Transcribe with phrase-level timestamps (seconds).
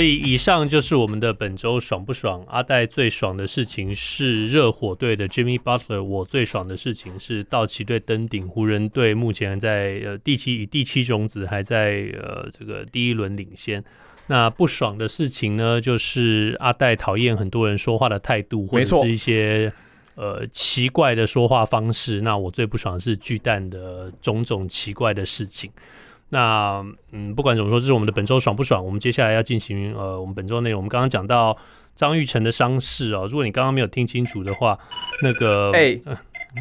[0.00, 2.42] 所以以上就是我们的本周爽不爽？
[2.48, 13.84] 阿戴最爽的事情是热火队的 Jimmy Butler，我最爽的事情是道奇队登顶，湖人队目前在呃第七以第七种子还在呃这个第一轮领先。
[14.28, 19.70] 那不爽的事情呢，就是阿戴讨厌很多人说话的态度，或者是一些
[20.14, 22.22] 呃奇怪的说话方式。
[22.22, 25.70] 那我最不爽的是巨蛋的种种奇怪的事情。
[26.30, 28.84] 那嗯，不管怎么说，这是我们的本周爽不爽？
[28.84, 30.78] 我们接下来要进行呃，我们本周内容。
[30.78, 31.56] 我们刚刚讲到
[31.94, 34.78] 张玉成的伤势哦，如果你刚刚没有听清楚的话，
[35.22, 36.16] 那个哎，欸呃、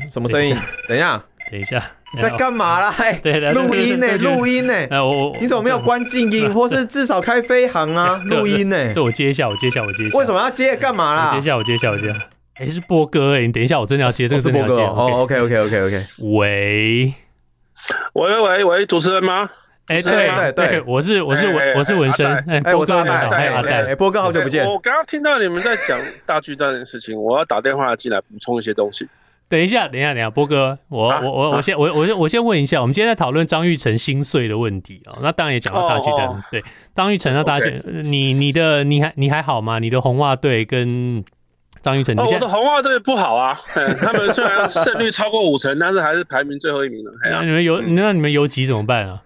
[0.08, 0.56] 什么声音？
[0.88, 2.94] 等一下， 等一下，你在干嘛啦？
[2.98, 4.18] 哎，对对，录音呢？
[4.18, 4.74] 录音呢？
[4.90, 8.20] 哎，我你怎么没有关静音，或是至少开飞行啊？
[8.26, 8.94] 录音呢？
[8.94, 10.18] 这我接一下，我接一下，我接一下。
[10.18, 10.76] 为什么要接？
[10.76, 11.34] 干嘛啦？
[11.34, 12.20] 接一下，我接一下，我接一下。
[12.56, 15.22] 哎，是波哥哎，你等一下，我真的要接这个是波哥哦。
[15.22, 16.04] OK，OK，OK，OK。
[16.24, 17.14] 喂，
[18.14, 19.50] 喂喂喂，主持人吗？
[19.90, 24.64] 哎，对对对，我是我是文我是文生，哎，我是阿戴，哎阿戴，波哥好久不见。
[24.64, 29.08] 我刚刚听到你们在讲大巨蛋的事情，我要打电话进来补充一些东西。
[29.48, 36.64] 等一下，等一下，等一下，波哥，我我我我先我我我先问一下，我们今天在讨论张玉成心碎的问题啊，那当然也讲到大巨蛋，对，
[36.96, 39.80] 张玉成那大巨，你你的你还你还好吗？
[39.80, 41.26] 你的红袜队跟
[41.82, 43.60] 张玉成，我的红袜队不好啊，
[44.00, 47.12] 他们虽然胜率超过五成，但是还是排名最后一名了。
[47.32, 49.24] 那你们游那你们游击怎么办啊？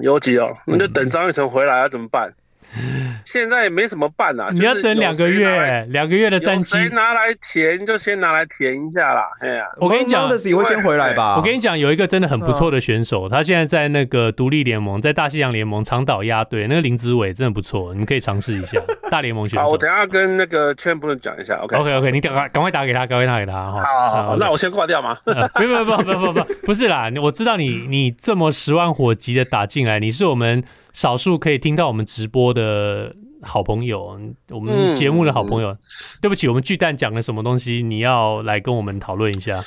[0.00, 2.32] 游击哦，那就等张育成回来啊，怎么办？
[3.24, 9.22] 现在也没什么办啊，你要等两个月，两个月的战绩，谁拿来填就先拿来填一下啦。
[9.40, 11.36] 哎呀，我跟你讲，的是会先回来吧。
[11.36, 19.64] 我跟你讲，有一个真的很不错的选手，他现在在那个独立联盟，在大西洋联盟长岛压队，那个林子伟真的不错，你可以尝试一下 大联盟选手。
[19.66, 21.56] 好，我等下跟那个圈部讲一下。
[21.56, 23.82] OK，OK，OK，你赶快赶快打给他，赶快打给他哈。
[23.82, 25.16] 好，好，那我先挂掉吗？
[25.24, 30.62] 不 不不不不不，不是啦，我知道你你这么十万火急的打进来，你是我们
[30.92, 33.12] 少数可以听到我们直播的。
[33.42, 34.20] 好朋友，
[34.50, 35.78] 我们节目的好朋友，嗯、
[36.20, 37.82] 对不起，我们巨蛋讲了什么东西？
[37.82, 39.64] 你要来跟我们讨论一下。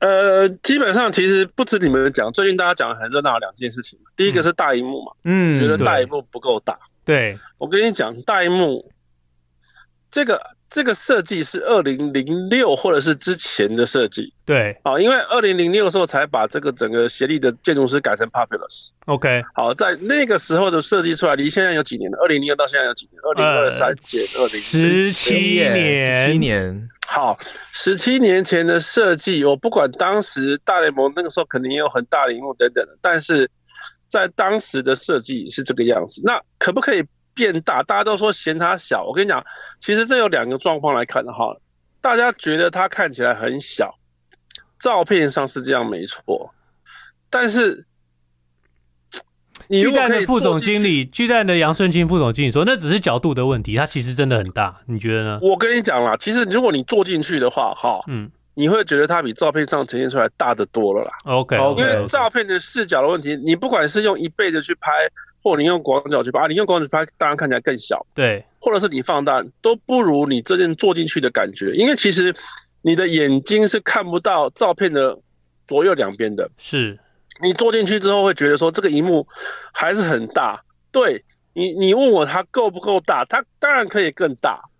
[0.00, 3.98] 呃，基本上其实不止你们讲，最近大家讲的很热闹两件事情。
[4.18, 6.78] 第一个是大荧幕嘛，嗯，觉得大荧幕不够大。
[7.04, 8.90] 对，我跟你讲，大萤幕
[10.10, 10.54] 这个。
[10.70, 22.18] 这个设计是二零零六或者是之前的设计，对，啊，因为二零零六的时候才把这个整个协力的建筑师改成 Populous，OK，好，在那个时候的设计出来，离现在有几年了？
[22.18, 23.20] 二零零六到现在有几年？
[23.22, 27.38] 二零二三减二零十七年，十七年，好，
[27.72, 33.48] 十七年前的设计，我不管当时大联盟那个时候肯定也有很大的荧幕等等的，但是
[34.14, 37.04] 在当时的设计是这个样子，那可不可以？
[37.36, 39.02] 变大，大家都说嫌它小。
[39.02, 39.44] 我跟你讲，
[39.80, 41.56] 其实这有两个状况来看的哈。
[42.00, 43.98] 大家觉得它看起来很小，
[44.78, 46.54] 照片上是这样没错。
[47.30, 47.86] 但是，
[49.68, 54.82] 巨蛋的副总经理，巨蛋的杨顺清副总经理说，那只是角度的问题，它其实真的很大。
[54.86, 55.40] 你觉得呢？
[55.42, 61.12] 我跟你讲啦，其实如果你坐进去的话，哈，嗯，你会觉得它比照片上呈现出来大得多了啦。
[61.24, 64.90] OK，因为照片的视角的问题，你不管是用一倍的去拍。
[65.46, 68.06] 或你用广角去拍，啊你用广角去拍，当然看起来更小。
[68.14, 71.72] 对，或者是你放大，都不如你这件坐进去的感觉。
[71.72, 72.34] 因为其实
[72.80, 75.18] 你的眼睛是看不到照片的
[75.68, 76.50] 左右两边的。
[76.56, 76.98] 是，
[77.42, 79.28] 你坐进去之后会觉得说这个荧幕
[79.74, 80.62] 还是很大。
[80.90, 83.26] 对你，你问我它够不够大？
[83.26, 84.70] 它当然可以更大，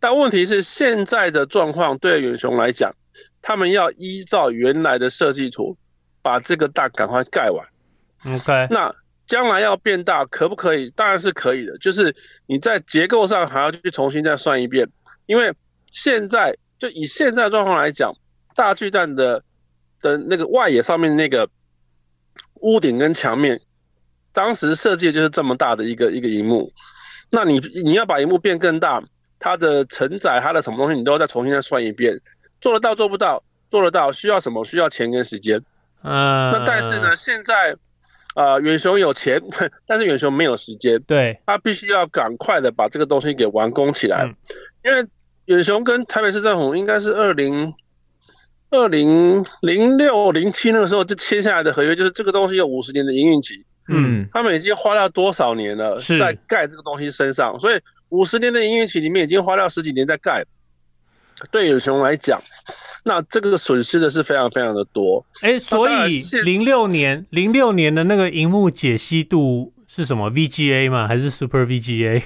[0.00, 2.94] 但问题是现在的状况对远雄来讲，
[3.42, 5.76] 他们要依照原来的设计图
[6.22, 7.66] 把这个大赶快盖完。
[8.36, 8.94] OK，那。
[9.26, 10.90] 将来要变大可不可以？
[10.90, 14.88] 当然是可以的，就是你在结构上还要去重新再算一遍，
[15.26, 15.54] 因为
[15.92, 18.12] 现在就以现在状况来讲，
[18.56, 19.44] 大巨蛋的
[20.00, 21.48] 的那个外野上面那个
[22.54, 23.60] 屋顶跟墙面，
[24.32, 26.72] 当时设计就是这么大的一个一个荧幕，
[27.30, 29.00] 那你你要把荧幕变更大，
[29.38, 32.20] 它的承载它的什么东西，你都要再重新再算一遍，
[32.60, 33.42] 做得到做不到？
[33.70, 34.64] 做得到，需要什么？
[34.64, 35.62] 需要钱跟时间。
[36.02, 37.76] 嗯，那但是呢，现在。
[38.32, 39.42] 啊、呃，远雄有钱，
[39.88, 41.02] 但是远雄没有时间。
[41.02, 44.22] 对，他必须要赶快的把这个东西给完工起来。
[44.24, 44.36] 嗯、
[44.84, 45.04] 因为
[45.46, 47.74] 远雄跟台北市政府应该是二零
[48.70, 53.64] 二零零六零七那个时候就签下来的合约，就是这个东西有五十年的营运期。
[53.88, 57.80] 嗯，他们已经花了多少年了，在盖这个东西身上，所以
[58.10, 60.44] 五十年的营运期里面已经花掉十几年在盖。
[61.50, 62.42] 对有熊来讲，
[63.04, 65.24] 那这个损失的是非常非常的多。
[65.42, 71.08] 哎、欸，所以零六年零六年的那个荧幕解析度是什么？VGA 吗？
[71.08, 72.22] 还是 Super VGA？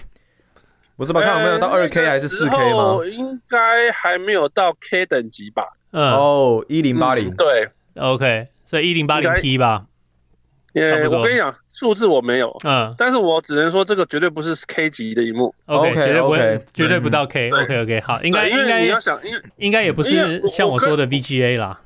[0.96, 1.20] 不是吧？
[1.20, 2.98] 看有没有到二 K 还是四 K 吗？
[3.06, 5.64] 应该还没有到 K 等级吧？
[5.90, 9.86] 嗯，哦，一零八零，对，OK，所以一零八零 P 吧。
[10.74, 21.80] 呃，我跟你讲，数字我没有，嗯，但是我只能说这个绝对不是 K 级的一幕，OK，绝对不会，绝对不到 K，OK，OK，好，应该应该你要想，应应该也不是像我说的 VGA 啦，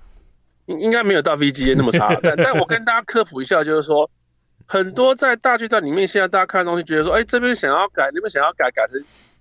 [0.65, 4.11] 应应该没有到 VGA 那么差， 但但我跟大家科普一下，就是说，
[4.65, 8.99] 很多在大巨蛋里面，现在大家看的东西，觉得说，哎，这边想要改，那边想要改，改成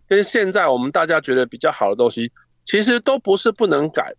[0.10, 2.34] 跟现在我们大家觉得比较好的东西，
[2.66, 4.12] 其实都不是不能改，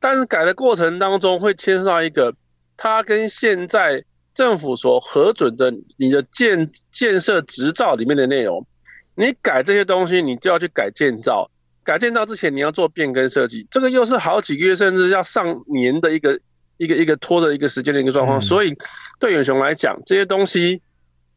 [0.00, 2.34] 但是改的过程当中会牵涉到一个，
[2.76, 4.02] 它跟现在。
[4.34, 8.66] 政府所核准的你的建建设执照里面的内容，
[9.14, 11.50] 你改这些东西，你就要去改建造。
[11.84, 16.40] 改建造之前，你要做变更设计，这个又是好几个月，甚至要上年的一个
[16.78, 18.40] 一个一个拖的一个时间的一个状况。
[18.40, 18.74] 所以
[19.20, 20.82] 对远雄来讲，这些东西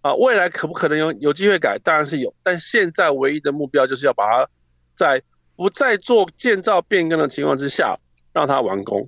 [0.02, 1.78] 啊，未来可不可能有有机会改？
[1.84, 4.50] 当然是有，但现在唯一的目标就是要把它
[4.96, 5.22] 在
[5.56, 8.00] 不再做建造变更的情况之下，
[8.34, 9.08] 让它完工。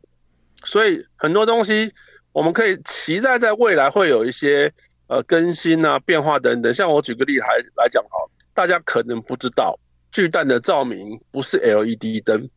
[0.63, 1.91] 所以很多东西。
[2.39, 4.71] 我们可以期待在未来会有一些
[5.07, 6.73] 呃更新啊、变化等等。
[6.73, 8.17] 像我举个例还来讲哈，
[8.53, 9.77] 大家可能不知道，
[10.09, 12.49] 巨蛋的照明不是 LED 灯。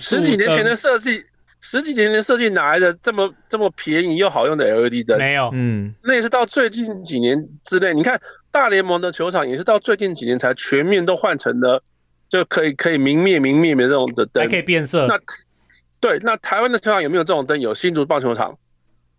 [0.00, 1.22] 十几年前的设计，
[1.60, 5.18] 十几年前的设计哪来的这么这么便宜又好用的 LED 灯？
[5.18, 7.92] 没有，嗯，那也是到最近几年之内。
[7.92, 8.18] 你看
[8.50, 11.84] 大联盟的球场也是到最近几年才全面都换成了
[12.30, 15.06] 就可以可以明灭明灭的这种的灯，还可以变色。
[15.06, 15.18] 那
[16.00, 17.60] 对，那台湾的球场有没有这种灯？
[17.60, 18.56] 有新竹棒球场，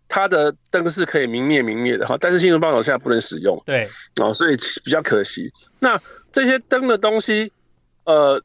[0.08, 3.62] 它的灯是可以明灭明灭的哈，但是新竹棒球现在不能使用。
[3.66, 3.86] 对，
[4.20, 5.52] 哦，所以比较可惜。
[5.78, 6.00] 那
[6.32, 7.52] 这些灯的东西，
[8.04, 8.42] 呃，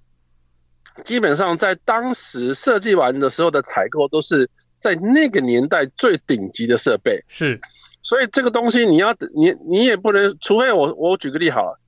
[1.03, 4.49] 基本上在当时设计完的时候的采购都是
[4.79, 7.23] 在那个年代最顶级的设备。
[7.27, 7.59] 是，
[8.03, 11.79] 所以这个东西你要你你也不能，除非我我举个例好了，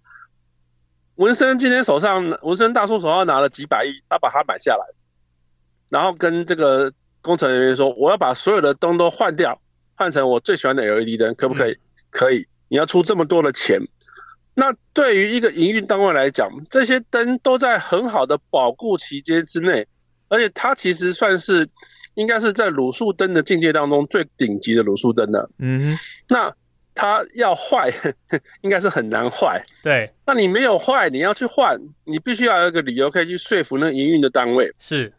[1.16, 4.86] 文森今天手上文森大叔手上拿了几百亿，他把它买下来。
[5.90, 6.92] 然后跟这个
[7.22, 9.62] 工程人员说，我要把所有的灯都换掉，
[9.96, 11.72] 换成我最喜欢的 LED 灯，可不可以？
[11.72, 11.80] 嗯、
[12.10, 12.48] 可以。
[12.70, 13.80] 你要出这么多的钱，
[14.54, 19.88] 那对于一个营运单位来讲，这些灯都在很好的保固期间之内，
[20.28, 21.70] 而且它其实算是
[22.16, 25.50] 应该是在卤素灯的境界当中最顶级的卤素灯了。
[25.60, 26.54] 嗯哼，那
[26.94, 27.90] 它要坏，
[28.62, 29.64] 应该是很难坏。
[29.82, 34.74] 对，那你没有坏，你要去换，你必须要有一个理由可以去说服那个营运的单位。
[34.80, 35.14] 是。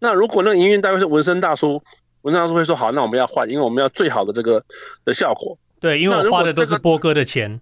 [0.00, 1.82] 那如果那个营运单位是文森大叔，
[2.22, 4.64] 文森大叔会说好，那我们要换，因为我们要最好的这个
[5.04, 5.56] 的效果。
[5.78, 7.60] 对，因为我花的都是波哥的钱。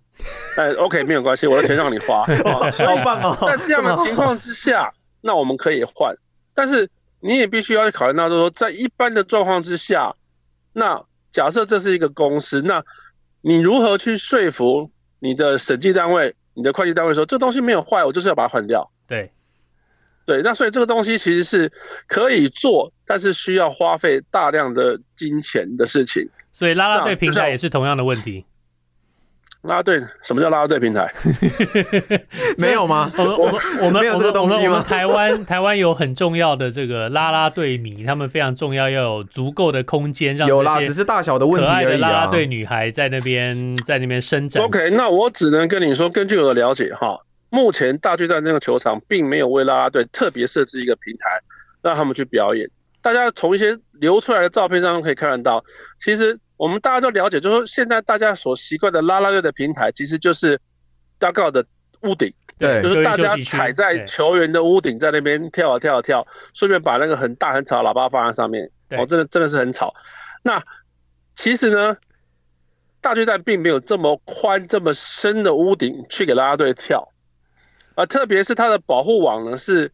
[0.56, 2.24] 哎，OK，没有关系，我的钱让你花。
[2.84, 3.36] 好棒哦！
[3.46, 6.16] 在这样的情况之下，那我们可以换，
[6.54, 6.90] 但是
[7.20, 10.14] 你也必须要去考虑到，就是说在一般的状况之下，
[10.72, 12.82] 那假设这是一个公司，那
[13.40, 18.90] 你如何去说服你的审计单位、你的会计单位说这东西没有坏，我就是要把它换掉？
[19.06, 19.30] 对。
[20.28, 21.72] 对，那所以这个东西其实是
[22.06, 26.28] 可以做，但是需要花费大量的金钱的事情。
[26.52, 28.44] 所以拉拉队平台也是同样的问题。
[29.62, 31.10] 拉拉队，什么叫拉拉队平台？
[32.58, 33.10] 没有吗？
[33.16, 34.72] 我们我们我们没有这个东西吗？
[34.72, 42.10] 我们台湾台湾有很重要的这个拉拉队迷，他们非常重要，要有足够的空间让有啦，只是大小的问题而已啊。
[42.10, 44.62] 啦啦队女孩在那边在那边伸展。
[44.62, 47.18] OK，那我只能跟你说，根据我的了解哈。
[47.50, 51.40] 目前大巨蛋那个球场并没有为啦啦队特别设置一个平台，
[51.82, 52.68] 让他们去表演。
[53.00, 55.64] 大家从一些流出来的照片上可以看得到，
[56.02, 60.60] 其实我们大家都了解，就是说现在大家所习惯的啦啦队的平台，其实就是
[61.18, 61.64] 大概的
[62.02, 69.94] 屋顶，对，就是大家踩在球员的屋顶，在那边跳啊跳啊跳，顺便把那个很大很吵的喇叭放在上面，哦，真的真的是很吵。
[70.42, 70.62] 那
[71.36, 71.96] 其实呢，
[73.00, 77.08] 大巨蛋并没有这么宽这么深的屋顶去给啦啦队跳。
[77.98, 79.90] 啊，特别是它的保护网呢，是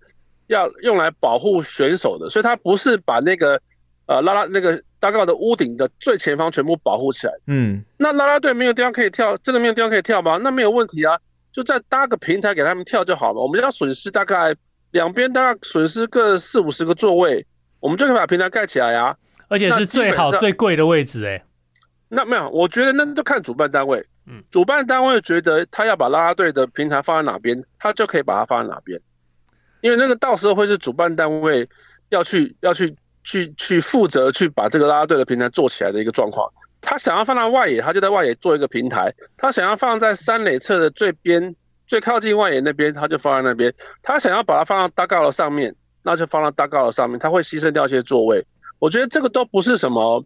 [0.49, 3.59] 要用来保护选手的，所以它不是把那个
[4.05, 7.33] 呃拉拉那个大高的屋顶的最前方全部保护起来。
[7.47, 10.39] 嗯，那拉拉队没有地方可以跳，真的没有地方可以跳吗？
[10.43, 11.19] 那没有问题啊，
[11.51, 13.41] 就再搭个平台给他们跳就好了。
[13.41, 14.55] 我们要损失大概
[14.91, 17.47] 两边大概损失个四五十个座位，
[17.81, 19.17] 我们就可以把平台盖起来呀、啊。
[19.49, 21.43] 而且是最好最贵的位置哎。
[22.11, 24.05] 那没有，我觉得那都看主办单位。
[24.27, 29.01] 嗯，主办单位觉得他要把啦啦队的平台放在哪边，他就可以把它放在哪边，
[29.83, 31.69] 因为那个到时候会是主办单位
[32.09, 36.51] 要去要去去去负责去把这个啦啦队的平台做起来的一个状况。
[36.81, 43.73] 他想要放在外野，他就在外野做一个平台；他想要放在三垒侧的最边最靠近外野那边，他就放在那边。
[44.03, 47.19] 他想要把它放到大高的上面，那就放到大高的上面。
[47.19, 48.47] 他会牺牲掉一些座位。
[48.79, 50.23] 我觉得这个都不是什么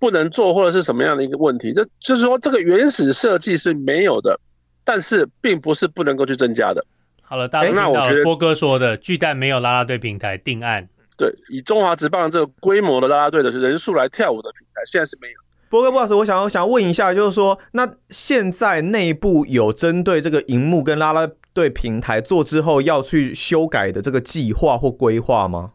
[0.00, 4.40] 不能做或者是什么样的一个问题，这就是说这个原始设计是没有的，
[4.82, 6.84] 但是并不是不能够去增加的。
[7.22, 10.88] 好了，大家那我觉得波哥说的，巨蛋没有啦啦队平台定案。
[11.16, 15.34] 对，以中华职棒这个规模的啦啦队的人数来跳舞的平台，现在是没有。
[15.68, 25.72] 波哥，不好意思，我想我想问一下，就是说，那现在内部有针对这个荧幕跟啦啦队平台做之后要去修改的这个计划或规划吗？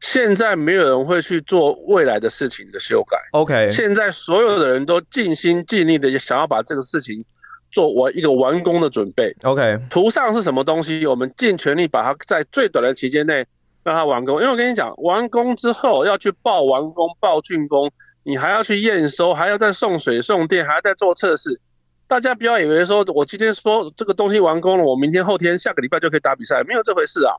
[0.00, 3.16] 现在没有人会去做未来的事情的修改。
[3.32, 7.24] OK，现在所有的人都尽心尽力的想要把这个事情
[7.70, 9.34] 做完一个完工的准备。
[9.42, 13.46] OK，图上是什么东西，我们尽全力把它在最短的期间内。
[13.84, 17.90] 让它完工，因为我跟你讲，完工之后要去报完工、报竣工，
[18.22, 21.60] 你还要去验收，还要再送水、送电，还要再做测试。
[22.06, 27.34] 大家不要以为说我今天说这个东西完工了，我明天、后天、下个礼拜就可以打比赛，没有这回事啊。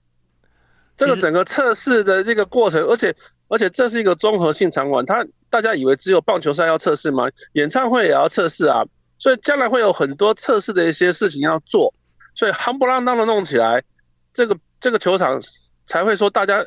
[0.97, 3.15] 这个整个测试的这个过程，而且
[3.47, 7.29] 而且这是一个综合性场馆，它大家以为只有棒球赛要测试吗？
[7.53, 8.83] 演唱会也要测试啊，
[9.19, 11.93] 所以将来会有很多测试的一些事情要做，
[12.35, 13.83] 所以夯不啷当的弄起来，
[14.33, 15.41] 这个这个球场。
[15.85, 16.63] 才会说大家，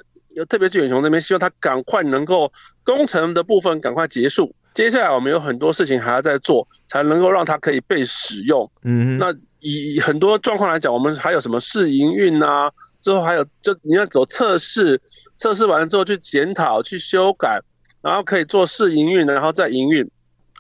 [0.47, 2.53] 特别是远雄那边，希望他赶快能够
[2.85, 4.55] 工程的部分赶快结束。
[4.75, 8.71] 接下来我们有很多事情还要再做，才能够让它可以被使用。
[8.83, 12.71] 嗯，那以很多状况来讲，我们还有什么试营运啊？
[13.01, 15.01] 之后还有就你要走测试，
[15.37, 17.61] 测试完了之后去检讨、去修改，
[18.03, 20.09] 然后可以做试营运，然后再营运。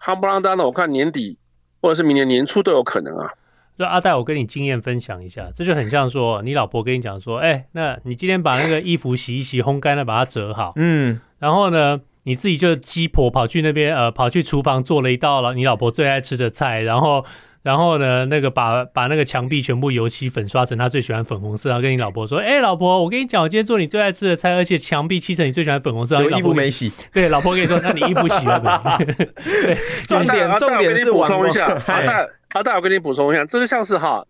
[0.04, 1.38] 夯不啷当的，我看年底
[1.80, 3.30] 或者是明年年初都有可能啊。
[3.78, 17.22] 就阿戴，我跟你经验分享一下，这就很像说，你老婆跟你讲说，哎、欸，那你今天把那个衣服洗一洗，烘干了，把它折好，嗯，然后呢，你自己就鸡婆跑去那边，呃，跑去厨房做了一道了你老婆最爱吃的菜，然后，
[17.66, 29.04] 然后呢，那个把把那个墙壁全部油漆粉刷成他最喜欢粉红色，然后跟你老婆说，哎、欸，老婆，我跟你讲，我今天做你最爱吃的菜，而且墙壁漆成你最喜欢粉红色，衣服没洗， 对，老婆跟你说，那你衣服洗了没？
[29.42, 29.74] 对，
[30.06, 32.24] 重点重点是补充一下，阿大。
[32.50, 34.24] 阿大，我跟你补充一下，这就像是哈，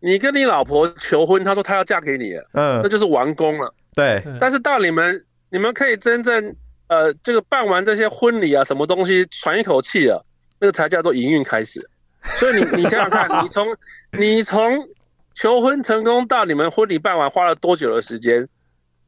[0.00, 4.22] 你跟你老婆求婚，她说她要嫁给你了，嗯，那就是完工了，对。
[4.38, 6.54] 但是到你们，你们可以真正
[6.88, 10.20] 呃，这个办完这些婚礼啊，什么东西喘一口气啊，
[10.60, 11.88] 那个才叫做营运开始。
[12.24, 13.76] 所以你你想想看， 你从
[14.18, 14.88] 你从
[15.34, 18.48] 求婚成功到你们婚礼办完花了多久的时间？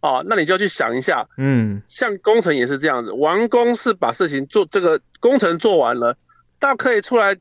[0.01, 6.17] 哦，那你就要去想一下，嗯，像工程也是这样子，完工是把事情做这个工程做完了，
[6.59, 7.37] 到可以出来。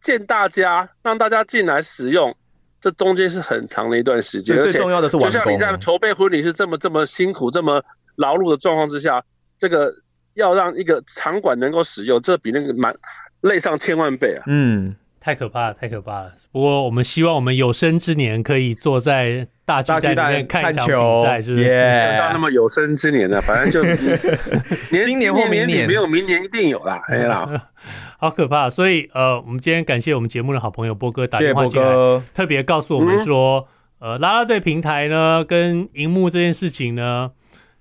[0.00, 2.36] 见大家，让大家进来使用，
[2.80, 4.54] 这中间是很长的一段时间。
[4.62, 5.32] 最重要的是完工。
[5.32, 7.82] 就像你在筹备婚礼是这么这么辛苦、这么
[8.14, 9.24] 劳碌的状况之下，
[9.58, 9.92] 这个
[10.34, 12.94] 要让一个场馆能够使用，这比那个蛮
[13.40, 14.44] 累上千万倍啊！
[14.46, 14.94] 嗯，
[15.28, 16.32] 太可怕了，太可怕了。
[16.50, 19.46] 不过我们希望我们有生之年可以坐在。
[19.66, 22.16] 大巨蛋里面看球，是不是？Yeah.
[22.18, 27.02] 到那么有生之年了， 反正就年今年或明年没有，明年一定有啦。
[27.08, 27.46] 哎呀，
[28.18, 28.70] 好可怕！
[28.70, 33.68] 所以呃，我们今天感谢我们节目的好朋友波哥打电话进来，特别告诉我们说，
[33.98, 37.32] 嗯、呃，拉拉队平台呢，跟荧幕这件事情呢，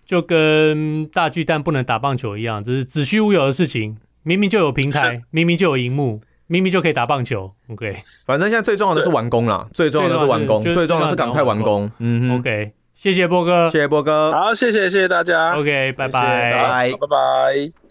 [0.05, 3.95] 就跟大巨蛋不能打棒球一样，这是子虚乌有的事情。
[4.23, 6.19] 明明就有平台， 明明就有荧幕。
[6.47, 7.95] 明明就可以打棒球，OK。
[8.25, 11.91] 反正现在最重要的是完工了，最重要的是完工，最重要的是赶快完工。
[11.99, 12.71] 嗯，OK。
[12.95, 17.86] 谢谢波哥，谢谢波哥，好，谢谢谢谢大家，OK，拜拜，拜拜。